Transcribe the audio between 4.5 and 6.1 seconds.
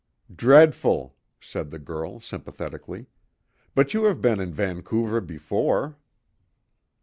Vancouver before."